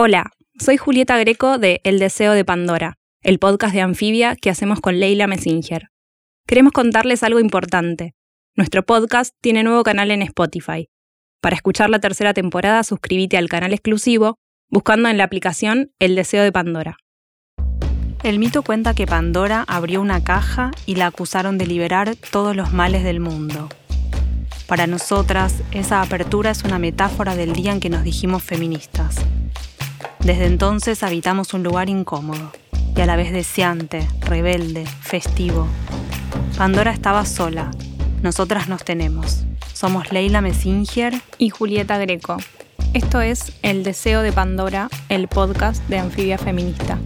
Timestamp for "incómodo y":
31.88-33.00